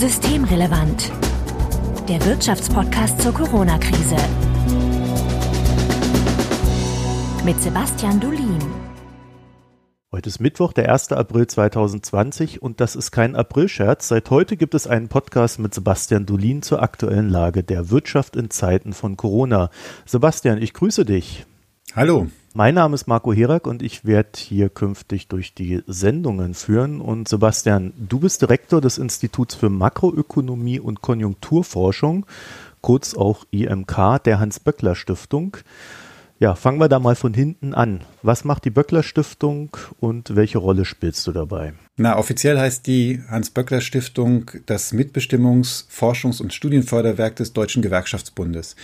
[0.00, 1.12] Systemrelevant.
[2.08, 4.16] Der Wirtschaftspodcast zur Corona-Krise.
[7.44, 8.62] Mit Sebastian Dulin.
[10.10, 11.12] Heute ist Mittwoch, der 1.
[11.12, 14.08] April 2020 und das ist kein Aprilscherz.
[14.08, 18.48] Seit heute gibt es einen Podcast mit Sebastian Dulin zur aktuellen Lage der Wirtschaft in
[18.48, 19.68] Zeiten von Corona.
[20.06, 21.44] Sebastian, ich grüße dich.
[21.94, 22.28] Hallo.
[22.52, 27.00] Mein Name ist Marco Herak und ich werde hier künftig durch die Sendungen führen.
[27.00, 32.26] Und Sebastian, du bist Direktor des Instituts für Makroökonomie und Konjunkturforschung,
[32.80, 35.58] kurz auch IMK, der Hans-Böckler-Stiftung.
[36.40, 38.00] Ja, fangen wir da mal von hinten an.
[38.22, 41.74] Was macht die Böckler Stiftung und welche Rolle spielst du dabei?
[41.98, 48.74] Na, offiziell heißt die Hans-Böckler Stiftung das Mitbestimmungs-, Forschungs- und Studienförderwerk des Deutschen Gewerkschaftsbundes.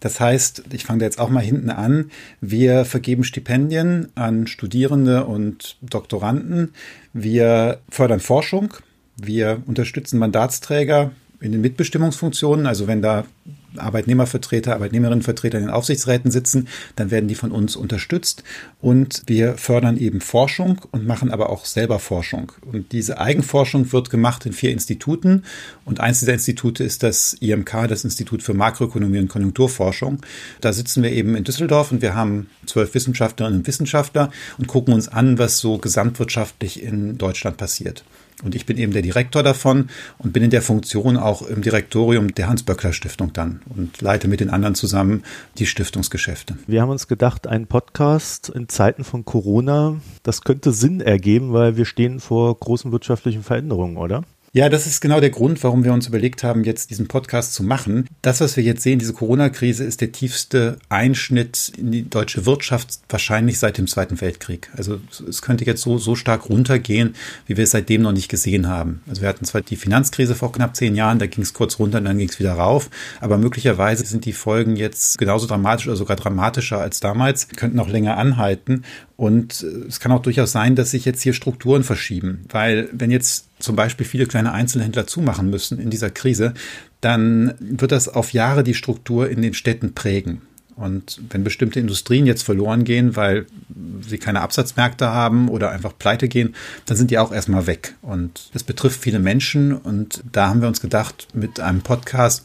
[0.00, 2.10] Das heißt, ich fange da jetzt auch mal hinten an.
[2.40, 6.74] Wir vergeben Stipendien an Studierende und Doktoranden.
[7.12, 8.74] Wir fördern Forschung.
[9.16, 12.66] Wir unterstützen Mandatsträger in den Mitbestimmungsfunktionen.
[12.66, 13.24] Also wenn da
[13.76, 18.42] Arbeitnehmervertreter, Arbeitnehmerinnenvertreter in den Aufsichtsräten sitzen, dann werden die von uns unterstützt
[18.80, 22.52] und wir fördern eben Forschung und machen aber auch selber Forschung.
[22.62, 25.44] Und diese Eigenforschung wird gemacht in vier Instituten
[25.84, 30.20] und eins dieser Institute ist das IMK, das Institut für Makroökonomie und Konjunkturforschung.
[30.60, 34.94] Da sitzen wir eben in Düsseldorf und wir haben zwölf Wissenschaftlerinnen und Wissenschaftler und gucken
[34.94, 38.04] uns an, was so gesamtwirtschaftlich in Deutschland passiert.
[38.42, 42.34] Und ich bin eben der Direktor davon und bin in der Funktion auch im Direktorium
[42.34, 45.22] der Hans-Böckler-Stiftung dann und leite mit den anderen zusammen
[45.58, 46.58] die Stiftungsgeschäfte.
[46.66, 51.76] Wir haben uns gedacht, ein Podcast in Zeiten von Corona, das könnte Sinn ergeben, weil
[51.76, 54.24] wir stehen vor großen wirtschaftlichen Veränderungen, oder?
[54.56, 57.64] Ja, das ist genau der Grund, warum wir uns überlegt haben, jetzt diesen Podcast zu
[57.64, 58.06] machen.
[58.22, 63.00] Das, was wir jetzt sehen, diese Corona-Krise, ist der tiefste Einschnitt in die deutsche Wirtschaft
[63.08, 64.70] wahrscheinlich seit dem Zweiten Weltkrieg.
[64.76, 67.16] Also es könnte jetzt so, so stark runtergehen,
[67.48, 69.02] wie wir es seitdem noch nicht gesehen haben.
[69.08, 71.98] Also wir hatten zwar die Finanzkrise vor knapp zehn Jahren, da ging es kurz runter
[71.98, 72.90] und dann ging es wieder rauf.
[73.20, 77.88] Aber möglicherweise sind die Folgen jetzt genauso dramatisch oder sogar dramatischer als damals, könnten auch
[77.88, 78.84] länger anhalten.
[79.16, 83.10] Und äh, es kann auch durchaus sein, dass sich jetzt hier Strukturen verschieben, weil wenn
[83.10, 86.54] jetzt zum Beispiel viele kleine Einzelhändler zumachen müssen in dieser Krise,
[87.00, 90.42] dann wird das auf Jahre die Struktur in den Städten prägen.
[90.76, 93.46] Und wenn bestimmte Industrien jetzt verloren gehen, weil
[94.00, 96.54] sie keine Absatzmärkte haben oder einfach pleite gehen,
[96.86, 97.94] dann sind die auch erstmal weg.
[98.02, 99.72] Und das betrifft viele Menschen.
[99.72, 102.44] Und da haben wir uns gedacht, mit einem Podcast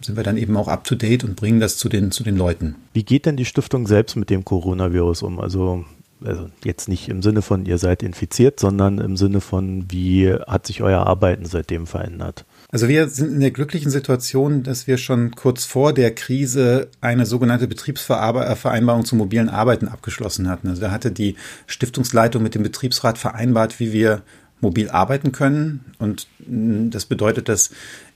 [0.00, 2.36] sind wir dann eben auch up to date und bringen das zu den, zu den
[2.36, 2.76] Leuten.
[2.92, 5.40] Wie geht denn die Stiftung selbst mit dem Coronavirus um?
[5.40, 5.84] Also
[6.24, 10.66] also jetzt nicht im Sinne von, ihr seid infiziert, sondern im Sinne von, wie hat
[10.66, 12.44] sich euer Arbeiten seitdem verändert?
[12.70, 17.26] Also wir sind in der glücklichen Situation, dass wir schon kurz vor der Krise eine
[17.26, 20.68] sogenannte Betriebsvereinbarung zum mobilen Arbeiten abgeschlossen hatten.
[20.68, 24.22] Also da hatte die Stiftungsleitung mit dem Betriebsrat vereinbart, wie wir
[24.60, 25.84] mobil arbeiten können.
[25.98, 27.70] Und das bedeutet, dass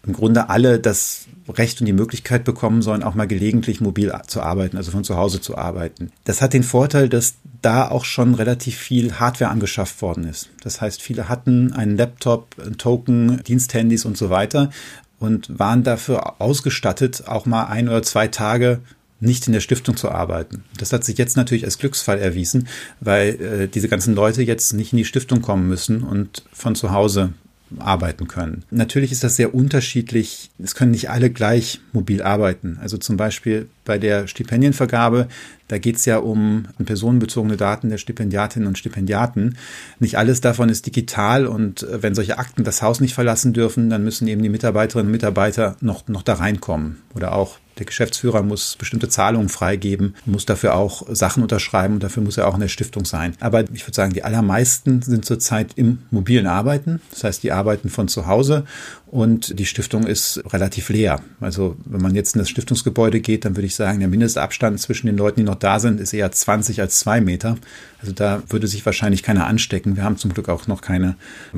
[0.07, 4.41] im Grunde alle das Recht und die Möglichkeit bekommen sollen, auch mal gelegentlich mobil zu
[4.41, 6.11] arbeiten, also von zu Hause zu arbeiten.
[6.25, 10.51] Das hat den Vorteil, dass da auch schon relativ viel Hardware angeschafft worden ist.
[10.63, 14.71] Das heißt, viele hatten einen Laptop, einen Token, Diensthandys und so weiter
[15.19, 18.81] und waren dafür ausgestattet, auch mal ein oder zwei Tage
[19.21, 20.65] nicht in der Stiftung zu arbeiten.
[20.79, 22.69] Das hat sich jetzt natürlich als Glücksfall erwiesen,
[23.01, 26.91] weil äh, diese ganzen Leute jetzt nicht in die Stiftung kommen müssen und von zu
[26.93, 27.35] Hause
[27.79, 28.65] arbeiten können.
[28.71, 30.51] Natürlich ist das sehr unterschiedlich.
[30.59, 32.79] Es können nicht alle gleich mobil arbeiten.
[32.81, 35.29] Also zum Beispiel bei der Stipendienvergabe,
[35.69, 39.57] da geht es ja um personenbezogene Daten der Stipendiatinnen und Stipendiaten.
[40.01, 43.89] Nicht alles davon ist digital und äh, wenn solche Akten das Haus nicht verlassen dürfen,
[43.89, 46.99] dann müssen eben die Mitarbeiterinnen und Mitarbeiter noch, noch da reinkommen.
[47.15, 52.23] Oder auch der Geschäftsführer muss bestimmte Zahlungen freigeben, muss dafür auch Sachen unterschreiben und dafür
[52.23, 53.35] muss er auch in der Stiftung sein.
[53.41, 57.01] Aber ich würde sagen, die allermeisten sind zurzeit im mobilen Arbeiten.
[57.11, 58.65] Das heißt, die arbeiten von zu Hause
[59.11, 61.21] und die Stiftung ist relativ leer.
[61.41, 65.09] Also wenn man jetzt in das Stiftungsgebäude geht, dann würde ich sagen, der Mindestabstand zwischen
[65.09, 67.57] den Leuten, die noch da sind, ist eher 20 als zwei Meter.
[68.01, 69.97] Also da würde sich wahrscheinlich keiner anstecken.
[69.97, 71.17] Wir haben zum Glück auch noch keine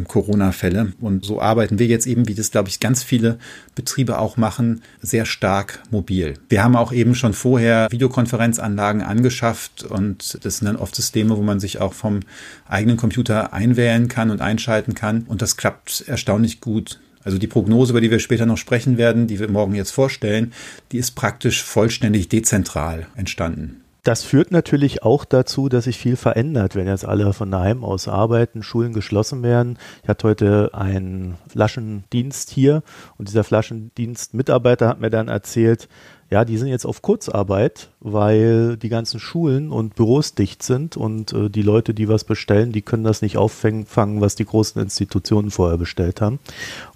[0.09, 0.95] Corona-Fälle.
[1.03, 3.39] Und so arbeiten wir jetzt eben, wie das, glaube ich, ganz viele
[3.75, 6.39] Betriebe auch machen, sehr stark mobil.
[6.49, 11.43] Wir haben auch eben schon vorher Videokonferenzanlagen angeschafft und das sind dann oft Systeme, wo
[11.43, 12.21] man sich auch vom
[12.67, 15.25] eigenen Computer einwählen kann und einschalten kann.
[15.29, 16.99] Und das klappt erstaunlich gut.
[17.25, 20.53] Also die Prognose, über die wir später noch sprechen werden, die wir morgen jetzt vorstellen,
[20.91, 23.83] die ist praktisch vollständig dezentral entstanden.
[24.05, 28.09] Das führt natürlich auch dazu, dass sich viel verändert, wenn jetzt alle von daheim aus
[28.09, 29.79] arbeiten, Schulen geschlossen werden.
[30.03, 32.83] Ich hatte heute einen Flaschendienst hier
[33.17, 35.89] und dieser Flaschendienstmitarbeiter hat mir dann erzählt,
[36.33, 41.35] ja, die sind jetzt auf Kurzarbeit, weil die ganzen Schulen und Büros dicht sind und
[41.35, 43.87] äh, die Leute, die was bestellen, die können das nicht auffangen,
[44.23, 46.39] was die großen Institutionen vorher bestellt haben.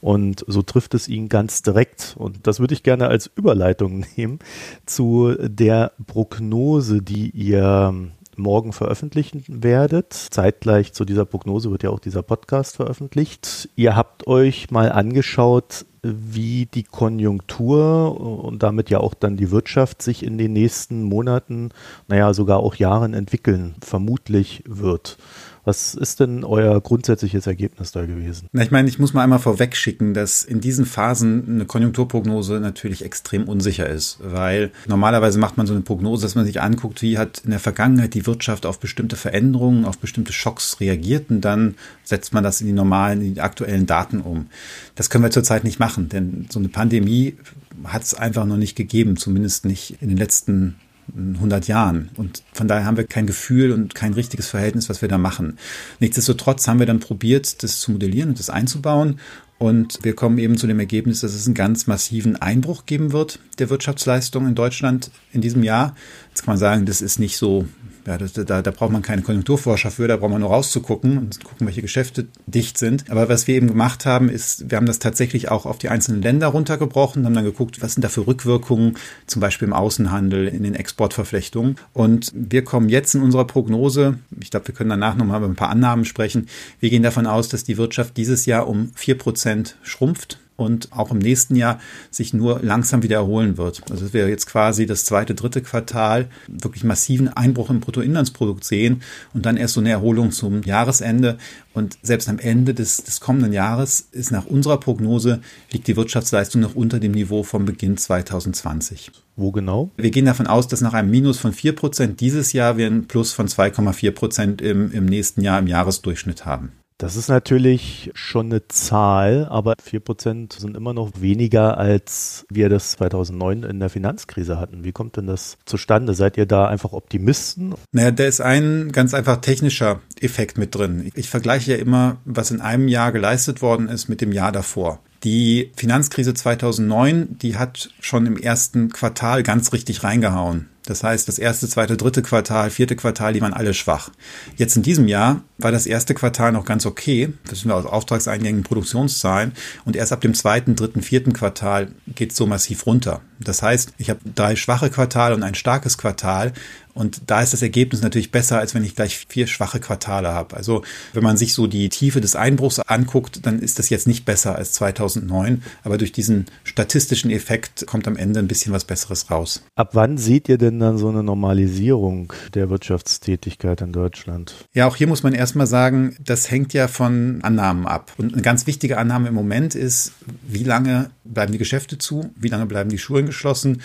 [0.00, 2.15] Und so trifft es ihn ganz direkt.
[2.19, 4.38] Und das würde ich gerne als Überleitung nehmen
[4.87, 7.93] zu der Prognose, die ihr
[8.37, 10.15] morgen veröffentlichen werdet.
[10.15, 13.69] Zeitgleich zu dieser Prognose wird ja auch dieser Podcast veröffentlicht.
[13.77, 20.03] Ihr habt euch mal angeschaut, wie die Konjunktur und damit ja auch dann die Wirtschaft
[20.03, 21.70] sich in den nächsten Monaten,
[22.08, 25.19] naja, sogar auch Jahren entwickeln, vermutlich wird.
[25.66, 28.46] Was ist denn euer grundsätzliches Ergebnis da gewesen?
[28.52, 32.60] Na, ich meine, ich muss mal einmal vorweg schicken, dass in diesen Phasen eine Konjunkturprognose
[32.60, 37.02] natürlich extrem unsicher ist, weil normalerweise macht man so eine Prognose, dass man sich anguckt,
[37.02, 41.40] wie hat in der Vergangenheit die Wirtschaft auf bestimmte Veränderungen, auf bestimmte Schocks reagiert und
[41.40, 41.74] dann
[42.04, 44.46] setzt man das in die normalen, in die aktuellen Daten um.
[44.94, 47.34] Das können wir zurzeit nicht machen, denn so eine Pandemie
[47.82, 50.76] hat es einfach noch nicht gegeben, zumindest nicht in den letzten
[51.14, 52.11] 100 Jahren.
[52.17, 55.58] Und von daher haben wir kein Gefühl und kein richtiges Verhältnis, was wir da machen.
[56.00, 59.20] Nichtsdestotrotz haben wir dann probiert, das zu modellieren und das einzubauen.
[59.58, 63.41] Und wir kommen eben zu dem Ergebnis, dass es einen ganz massiven Einbruch geben wird
[63.58, 65.97] der Wirtschaftsleistung in Deutschland in diesem Jahr.
[66.29, 67.67] Jetzt kann man sagen, das ist nicht so
[68.06, 71.43] ja, das, da, da braucht man keine Konjunkturforscher für, da braucht man nur rauszugucken und
[71.43, 73.11] gucken, welche Geschäfte dicht sind.
[73.11, 76.23] Aber was wir eben gemacht haben, ist, wir haben das tatsächlich auch auf die einzelnen
[76.23, 80.62] Länder runtergebrochen, haben dann geguckt, was sind da für Rückwirkungen, zum Beispiel im Außenhandel, in
[80.62, 81.76] den Exportverflechtungen.
[81.93, 85.56] Und wir kommen jetzt in unserer Prognose, ich glaube, wir können danach nochmal über ein
[85.56, 86.47] paar Annahmen sprechen,
[86.79, 91.11] wir gehen davon aus, dass die Wirtschaft dieses Jahr um vier Prozent schrumpft und auch
[91.11, 91.79] im nächsten Jahr
[92.11, 93.82] sich nur langsam wieder erholen wird.
[93.91, 99.03] Also dass wir jetzt quasi das zweite, dritte Quartal wirklich massiven Einbruch im Bruttoinlandsprodukt sehen
[99.35, 101.38] und dann erst so eine Erholung zum Jahresende.
[101.75, 105.41] Und selbst am Ende des, des kommenden Jahres ist nach unserer Prognose
[105.73, 109.11] liegt die Wirtschaftsleistung noch unter dem Niveau vom Beginn 2020.
[109.37, 109.91] Wo genau?
[109.97, 113.32] Wir gehen davon aus, dass nach einem Minus von 4% dieses Jahr wir ein Plus
[113.32, 116.73] von 2,4% im, im nächsten Jahr im Jahresdurchschnitt haben.
[116.98, 122.93] Das ist natürlich schon eine Zahl, aber 4% sind immer noch weniger, als wir das
[122.93, 124.82] 2009 in der Finanzkrise hatten.
[124.82, 126.14] Wie kommt denn das zustande?
[126.14, 127.75] Seid ihr da einfach Optimisten?
[127.93, 131.10] Naja, da ist ein ganz einfach technischer Effekt mit drin.
[131.14, 135.00] Ich vergleiche ja immer, was in einem Jahr geleistet worden ist mit dem Jahr davor.
[135.22, 140.69] Die Finanzkrise 2009, die hat schon im ersten Quartal ganz richtig reingehauen.
[140.87, 144.11] Das heißt, das erste, zweite, dritte Quartal, vierte Quartal, die waren alle schwach.
[144.56, 147.33] Jetzt in diesem Jahr war das erste Quartal noch ganz okay.
[147.49, 149.53] Das sind aus Auftragseingängen, Produktionszahlen.
[149.85, 153.21] Und erst ab dem zweiten, dritten, vierten Quartal geht es so massiv runter.
[153.41, 156.53] Das heißt, ich habe drei schwache Quartale und ein starkes Quartal.
[156.96, 160.56] Und da ist das Ergebnis natürlich besser, als wenn ich gleich vier schwache Quartale habe.
[160.56, 160.82] Also
[161.12, 164.56] wenn man sich so die Tiefe des Einbruchs anguckt, dann ist das jetzt nicht besser
[164.56, 165.62] als 2009.
[165.84, 169.62] Aber durch diesen statistischen Effekt kommt am Ende ein bisschen was Besseres raus.
[169.75, 174.54] Ab wann seht ihr denn dann so eine Normalisierung der Wirtschaftstätigkeit in Deutschland?
[174.72, 178.12] Ja, auch hier muss man erstmal sagen, das hängt ja von Annahmen ab.
[178.16, 180.12] Und eine ganz wichtige Annahme im Moment ist,
[180.49, 182.31] wie lange bleiben die Geschäfte zu?
[182.37, 183.82] Wie lange bleiben die Schulen geschlossen?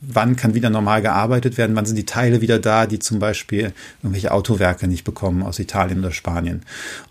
[0.00, 3.72] Wann kann wieder normal gearbeitet werden, wann sind die Teile wieder da, die zum Beispiel
[4.02, 6.62] irgendwelche Autowerke nicht bekommen aus Italien oder Spanien.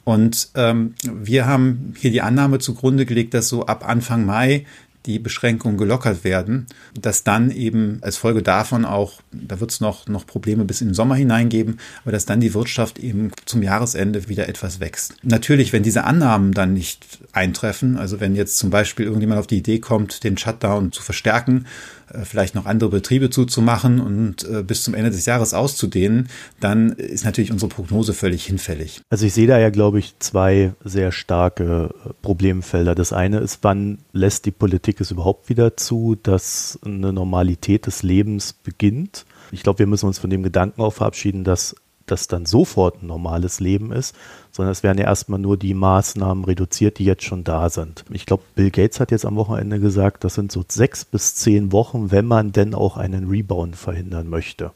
[0.03, 4.65] Und ähm, wir haben hier die Annahme zugrunde gelegt, dass so ab Anfang Mai
[5.09, 6.67] die Beschränkungen gelockert werden,
[6.99, 10.89] dass dann eben als Folge davon auch, da wird es noch, noch Probleme bis in
[10.89, 15.15] den Sommer hineingeben, aber dass dann die Wirtschaft eben zum Jahresende wieder etwas wächst.
[15.23, 19.57] Natürlich, wenn diese Annahmen dann nicht eintreffen, also wenn jetzt zum Beispiel irgendjemand auf die
[19.57, 21.65] Idee kommt, den Shutdown zu verstärken,
[22.13, 26.91] äh, vielleicht noch andere Betriebe zuzumachen und äh, bis zum Ende des Jahres auszudehnen, dann
[26.91, 29.01] ist natürlich unsere Prognose völlig hinfällig.
[29.09, 32.95] Also ich sehe da ja, glaube ich, zwei sehr starke äh, Problemfelder.
[32.95, 38.03] Das eine ist, wann lässt die Politik es überhaupt wieder zu, dass eine Normalität des
[38.03, 39.25] Lebens beginnt?
[39.51, 41.75] Ich glaube, wir müssen uns von dem Gedanken auch verabschieden, dass
[42.05, 44.15] das dann sofort ein normales Leben ist,
[44.51, 48.03] sondern es werden ja erstmal nur die Maßnahmen reduziert, die jetzt schon da sind.
[48.09, 51.71] Ich glaube, Bill Gates hat jetzt am Wochenende gesagt, das sind so sechs bis zehn
[51.71, 54.71] Wochen, wenn man denn auch einen Rebound verhindern möchte.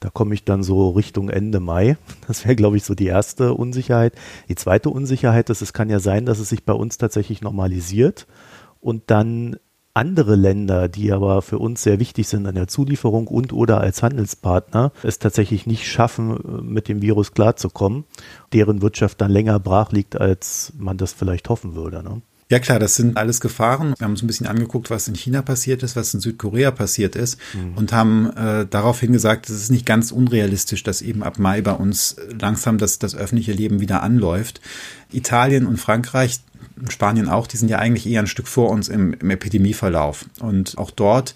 [0.00, 1.98] Da komme ich dann so Richtung Ende Mai.
[2.26, 4.14] Das wäre, glaube ich, so die erste Unsicherheit.
[4.48, 8.26] Die zweite Unsicherheit ist, es kann ja sein, dass es sich bei uns tatsächlich normalisiert
[8.80, 9.56] und dann
[9.92, 14.02] andere Länder, die aber für uns sehr wichtig sind an der Zulieferung und oder als
[14.02, 18.04] Handelspartner, es tatsächlich nicht schaffen, mit dem Virus klarzukommen,
[18.52, 22.02] deren Wirtschaft dann länger brach liegt, als man das vielleicht hoffen würde.
[22.02, 22.22] Ne?
[22.50, 23.94] Ja klar, das sind alles Gefahren.
[23.96, 27.14] Wir haben uns ein bisschen angeguckt, was in China passiert ist, was in Südkorea passiert
[27.14, 27.76] ist mhm.
[27.76, 31.72] und haben äh, daraufhin gesagt, es ist nicht ganz unrealistisch, dass eben ab Mai bei
[31.72, 34.60] uns langsam das, das öffentliche Leben wieder anläuft.
[35.12, 36.40] Italien und Frankreich,
[36.88, 40.26] Spanien auch, die sind ja eigentlich eher ein Stück vor uns im, im Epidemieverlauf.
[40.40, 41.34] Und auch dort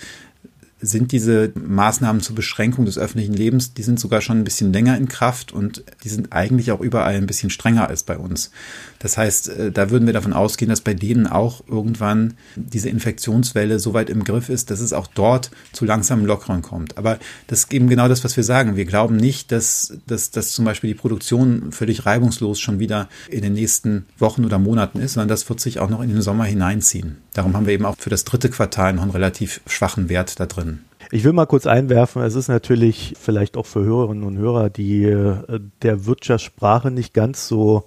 [0.85, 4.97] sind diese Maßnahmen zur Beschränkung des öffentlichen Lebens, die sind sogar schon ein bisschen länger
[4.97, 8.50] in Kraft und die sind eigentlich auch überall ein bisschen strenger als bei uns.
[8.99, 13.79] Das heißt, äh, da würden wir davon ausgehen, dass bei denen auch irgendwann diese Infektionswelle
[13.79, 16.97] so weit im Griff ist, dass es auch dort zu langsamen Lockeren kommt.
[16.97, 18.76] Aber das ist eben genau das, was wir sagen.
[18.76, 23.43] Wir glauben nicht, dass, dass, dass zum Beispiel die Produktion völlig reibungslos schon wieder in
[23.43, 26.45] den nächsten Wochen oder Monaten ist, sondern das wird sich auch noch in den Sommer
[26.45, 27.17] hineinziehen.
[27.35, 30.47] Darum haben wir eben auch für das dritte Quartal noch einen relativ schwachen Wert da
[30.47, 30.74] drin.
[31.14, 35.04] Ich will mal kurz einwerfen, es ist natürlich vielleicht auch für Hörerinnen und Hörer, die
[35.04, 37.85] äh, der Wirtschaftssprache nicht ganz so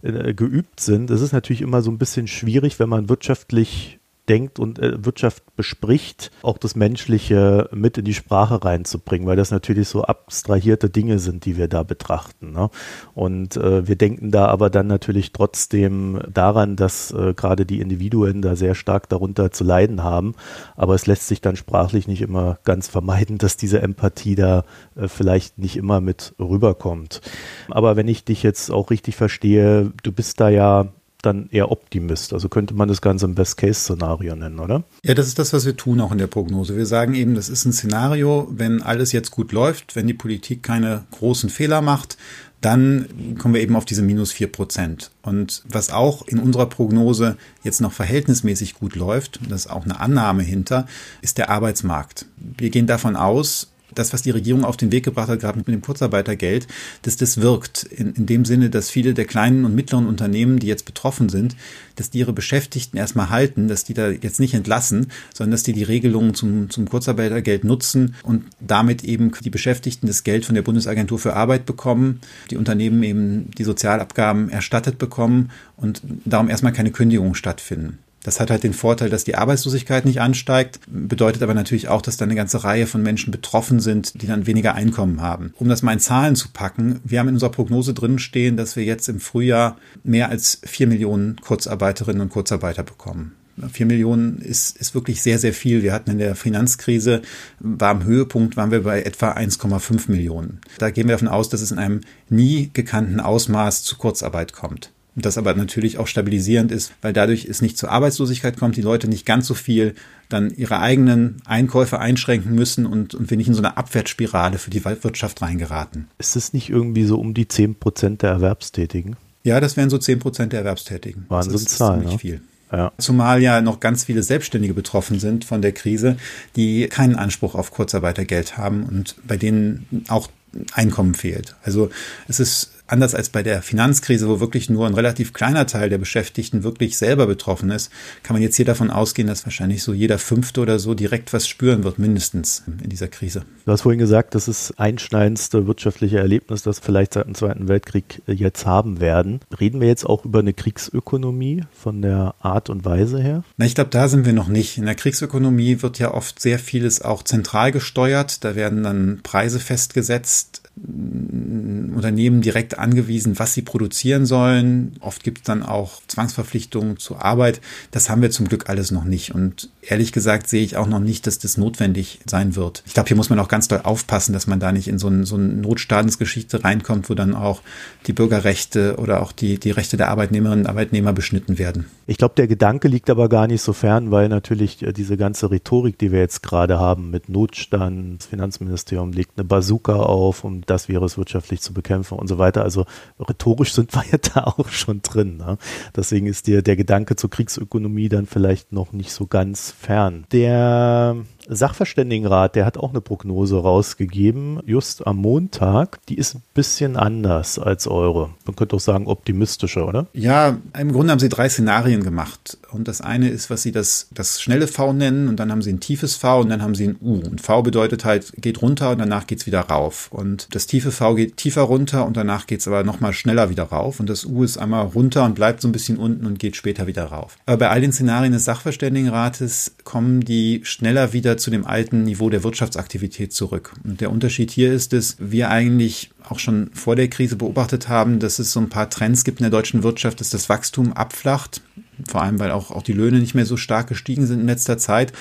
[0.00, 1.10] äh, geübt sind.
[1.10, 5.44] Es ist natürlich immer so ein bisschen schwierig, wenn man wirtschaftlich denkt und äh, Wirtschaft
[5.56, 11.18] bespricht, auch das Menschliche mit in die Sprache reinzubringen, weil das natürlich so abstrahierte Dinge
[11.18, 12.52] sind, die wir da betrachten.
[12.52, 12.70] Ne?
[13.14, 18.42] Und äh, wir denken da aber dann natürlich trotzdem daran, dass äh, gerade die Individuen
[18.42, 20.34] da sehr stark darunter zu leiden haben.
[20.76, 24.64] Aber es lässt sich dann sprachlich nicht immer ganz vermeiden, dass diese Empathie da
[24.96, 27.20] äh, vielleicht nicht immer mit rüberkommt.
[27.68, 30.88] Aber wenn ich dich jetzt auch richtig verstehe, du bist da ja
[31.22, 32.32] dann eher Optimist.
[32.32, 34.84] Also könnte man das Ganze ein Best-Case-Szenario nennen, oder?
[35.04, 36.76] Ja, das ist das, was wir tun auch in der Prognose.
[36.76, 40.62] Wir sagen eben, das ist ein Szenario, wenn alles jetzt gut läuft, wenn die Politik
[40.62, 42.16] keine großen Fehler macht,
[42.60, 45.10] dann kommen wir eben auf diese minus vier Prozent.
[45.22, 49.98] Und was auch in unserer Prognose jetzt noch verhältnismäßig gut läuft, das ist auch eine
[49.98, 50.86] Annahme hinter,
[51.22, 52.26] ist der Arbeitsmarkt.
[52.36, 55.68] Wir gehen davon aus, das, was die Regierung auf den Weg gebracht hat, gerade mit
[55.68, 56.66] dem Kurzarbeitergeld,
[57.02, 57.84] dass das wirkt.
[57.84, 61.56] In, in dem Sinne, dass viele der kleinen und mittleren Unternehmen, die jetzt betroffen sind,
[61.96, 65.72] dass die ihre Beschäftigten erstmal halten, dass die da jetzt nicht entlassen, sondern dass die
[65.72, 70.62] die Regelungen zum, zum Kurzarbeitergeld nutzen und damit eben die Beschäftigten das Geld von der
[70.62, 72.20] Bundesagentur für Arbeit bekommen,
[72.50, 77.98] die Unternehmen eben die Sozialabgaben erstattet bekommen und darum erstmal keine Kündigungen stattfinden.
[78.22, 82.18] Das hat halt den Vorteil, dass die Arbeitslosigkeit nicht ansteigt, bedeutet aber natürlich auch, dass
[82.18, 85.54] da eine ganze Reihe von Menschen betroffen sind, die dann weniger Einkommen haben.
[85.58, 88.76] Um das mal in Zahlen zu packen, wir haben in unserer Prognose drin stehen, dass
[88.76, 93.36] wir jetzt im Frühjahr mehr als vier Millionen Kurzarbeiterinnen und Kurzarbeiter bekommen.
[93.72, 95.82] Vier Millionen ist, ist wirklich sehr, sehr viel.
[95.82, 97.20] Wir hatten in der Finanzkrise,
[97.58, 100.60] war am Höhepunkt, waren wir bei etwa 1,5 Millionen.
[100.78, 104.92] Da gehen wir davon aus, dass es in einem nie gekannten Ausmaß zu Kurzarbeit kommt.
[105.16, 109.08] Das aber natürlich auch stabilisierend ist, weil dadurch es nicht zur Arbeitslosigkeit kommt, die Leute
[109.08, 109.94] nicht ganz so viel
[110.28, 114.70] dann ihre eigenen Einkäufe einschränken müssen und, und wir nicht in so eine Abwärtsspirale für
[114.70, 116.08] die Wirtschaft reingeraten.
[116.18, 119.16] Ist es nicht irgendwie so um die 10 Prozent der Erwerbstätigen?
[119.42, 121.26] Ja, das wären so 10 Prozent der Erwerbstätigen.
[121.28, 122.00] Wahnsinnszahl.
[122.00, 122.18] Das ist ziemlich ne?
[122.18, 122.40] viel.
[122.72, 122.92] Ja.
[122.98, 126.16] Zumal ja noch ganz viele Selbstständige betroffen sind von der Krise,
[126.54, 130.28] die keinen Anspruch auf Kurzarbeitergeld haben und bei denen auch
[130.72, 131.54] Einkommen fehlt.
[131.62, 131.90] Also
[132.26, 135.98] es ist anders als bei der Finanzkrise, wo wirklich nur ein relativ kleiner Teil der
[135.98, 137.90] Beschäftigten wirklich selber betroffen ist,
[138.22, 141.48] kann man jetzt hier davon ausgehen, dass wahrscheinlich so jeder Fünfte oder so direkt was
[141.48, 143.44] spüren wird, mindestens in dieser Krise.
[143.64, 148.22] Du hast vorhin gesagt, das ist einschneidendste wirtschaftliche Erlebnis, das vielleicht seit dem Zweiten Weltkrieg
[148.26, 149.40] jetzt haben werden.
[149.58, 153.44] Reden wir jetzt auch über eine Kriegsökonomie von der Art und Weise her?
[153.56, 154.78] Na, ich glaube, da sind wir noch nicht.
[154.78, 158.44] In der Kriegsökonomie wird ja oft sehr vieles auch zentral gesteuert.
[158.44, 164.96] Da werden dann Preise festgesetzt Unternehmen direkt angewiesen, was sie produzieren sollen.
[165.00, 167.60] Oft gibt es dann auch Zwangsverpflichtungen zur Arbeit.
[167.90, 169.34] Das haben wir zum Glück alles noch nicht.
[169.34, 172.82] Und ehrlich gesagt sehe ich auch noch nicht, dass das notwendig sein wird.
[172.86, 175.08] Ich glaube, hier muss man auch ganz doll aufpassen, dass man da nicht in so,
[175.08, 177.60] ein, so eine Notstaatsgeschichte reinkommt, wo dann auch
[178.06, 181.86] die Bürgerrechte oder auch die, die Rechte der Arbeitnehmerinnen und Arbeitnehmer beschnitten werden.
[182.06, 185.50] Ich glaube, der Gedanke liegt aber gar nicht so fern, weil natürlich äh, diese ganze
[185.50, 190.62] Rhetorik, die wir jetzt gerade haben mit Notstand, das Finanzministerium legt eine Bazooka auf, um
[190.70, 192.62] das Virus wirtschaftlich zu bekämpfen und so weiter.
[192.62, 192.86] Also
[193.18, 195.36] rhetorisch sind wir ja da auch schon drin.
[195.36, 195.58] Ne?
[195.96, 200.26] Deswegen ist dir der Gedanke zur Kriegsökonomie dann vielleicht noch nicht so ganz fern.
[200.32, 201.16] Der
[201.54, 205.98] Sachverständigenrat, der hat auch eine Prognose rausgegeben, just am Montag.
[206.08, 208.30] Die ist ein bisschen anders als eure.
[208.46, 210.06] Man könnte auch sagen optimistischer, oder?
[210.12, 212.58] Ja, im Grunde haben sie drei Szenarien gemacht.
[212.70, 215.72] Und das eine ist, was sie das, das schnelle V nennen und dann haben sie
[215.72, 217.14] ein tiefes V und dann haben sie ein U.
[217.14, 220.08] Und V bedeutet halt, geht runter und danach geht's wieder rauf.
[220.12, 224.00] Und das tiefe V geht tiefer runter und danach geht's aber nochmal schneller wieder rauf.
[224.00, 226.86] Und das U ist einmal runter und bleibt so ein bisschen unten und geht später
[226.86, 227.36] wieder rauf.
[227.46, 232.30] Aber bei all den Szenarien des Sachverständigenrates kommen die schneller wieder zu dem alten Niveau
[232.30, 233.72] der Wirtschaftsaktivität zurück.
[233.84, 238.18] Und der Unterschied hier ist, dass wir eigentlich auch schon vor der Krise beobachtet haben,
[238.18, 241.62] dass es so ein paar Trends gibt in der deutschen Wirtschaft, dass das Wachstum abflacht,
[242.08, 244.78] vor allem weil auch, auch die Löhne nicht mehr so stark gestiegen sind in letzter
[244.78, 245.12] Zeit.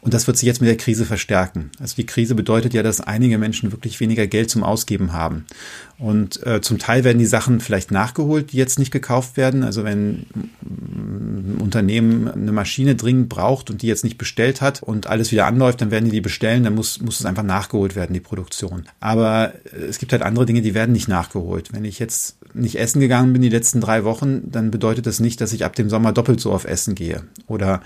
[0.00, 1.70] Und das wird sich jetzt mit der Krise verstärken.
[1.80, 5.46] Also die Krise bedeutet ja, dass einige Menschen wirklich weniger Geld zum Ausgeben haben.
[5.98, 9.64] Und äh, zum Teil werden die Sachen vielleicht nachgeholt, die jetzt nicht gekauft werden.
[9.64, 10.26] Also wenn
[11.66, 15.80] Unternehmen eine Maschine dringend braucht und die jetzt nicht bestellt hat und alles wieder anläuft,
[15.80, 18.84] dann werden die die bestellen, dann muss, muss es einfach nachgeholt werden, die Produktion.
[19.00, 19.52] Aber
[19.88, 21.72] es gibt halt andere Dinge, die werden nicht nachgeholt.
[21.72, 25.40] Wenn ich jetzt nicht essen gegangen bin die letzten drei Wochen, dann bedeutet das nicht,
[25.40, 27.24] dass ich ab dem Sommer doppelt so auf Essen gehe.
[27.46, 27.82] Oder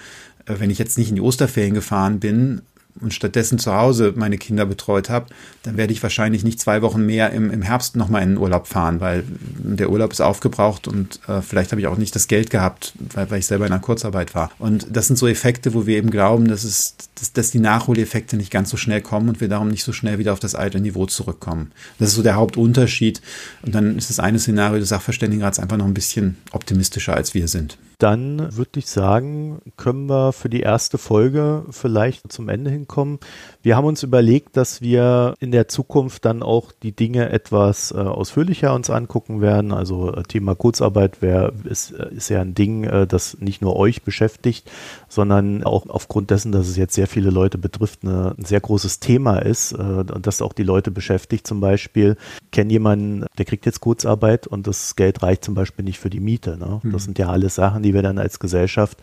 [0.47, 2.63] äh, wenn ich jetzt nicht in die Osterferien gefahren bin,
[3.01, 5.27] und stattdessen zu Hause meine Kinder betreut habe,
[5.63, 8.67] dann werde ich wahrscheinlich nicht zwei Wochen mehr im, im Herbst nochmal in den Urlaub
[8.67, 9.25] fahren, weil
[9.59, 13.31] der Urlaub ist aufgebraucht und äh, vielleicht habe ich auch nicht das Geld gehabt, weil,
[13.31, 14.51] weil ich selber in einer Kurzarbeit war.
[14.59, 18.37] Und das sind so Effekte, wo wir eben glauben, dass, es, dass, dass die Nachholeffekte
[18.37, 20.81] nicht ganz so schnell kommen und wir darum nicht so schnell wieder auf das alte
[20.81, 21.73] Niveau zurückkommen.
[21.99, 23.21] Das ist so der Hauptunterschied.
[23.63, 27.49] Und dann ist das eine Szenario des Sachverständigenrats einfach noch ein bisschen optimistischer, als wir
[27.49, 33.19] sind dann würde ich sagen, können wir für die erste Folge vielleicht zum Ende hinkommen.
[33.63, 37.99] Wir haben uns überlegt, dass wir in der Zukunft dann auch die Dinge etwas äh,
[37.99, 39.73] ausführlicher uns angucken werden.
[39.73, 43.77] Also äh, Thema Kurzarbeit wär, ist, äh, ist ja ein Ding, äh, das nicht nur
[43.77, 44.71] euch beschäftigt,
[45.11, 48.99] sondern auch aufgrund dessen, dass es jetzt sehr viele Leute betrifft, eine, ein sehr großes
[48.99, 51.47] Thema ist äh, und das auch die Leute beschäftigt.
[51.47, 52.17] Zum Beispiel,
[52.53, 56.21] kenne jemanden, der kriegt jetzt Kurzarbeit und das Geld reicht zum Beispiel nicht für die
[56.21, 56.57] Miete.
[56.57, 56.81] Ne?
[56.83, 56.99] Das mhm.
[56.99, 58.99] sind ja alles Sachen, die wir dann als Gesellschaft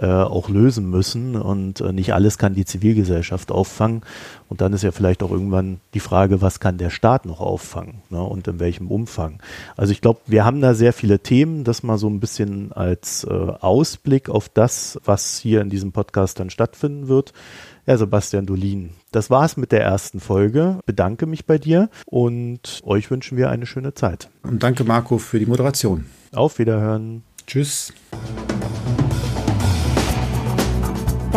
[0.00, 3.97] auch lösen müssen und nicht alles kann die Zivilgesellschaft auffangen.
[4.48, 8.02] Und dann ist ja vielleicht auch irgendwann die Frage, was kann der Staat noch auffangen
[8.10, 9.40] ne, und in welchem Umfang.
[9.76, 13.24] Also ich glaube, wir haben da sehr viele Themen, das mal so ein bisschen als
[13.24, 17.32] äh, Ausblick auf das, was hier in diesem Podcast dann stattfinden wird.
[17.86, 20.80] Ja, Sebastian Dolin, das war's mit der ersten Folge.
[20.84, 24.28] Bedanke mich bei dir und euch wünschen wir eine schöne Zeit.
[24.42, 26.04] Und danke Marco für die Moderation.
[26.34, 27.22] Auf Wiederhören.
[27.46, 27.94] Tschüss.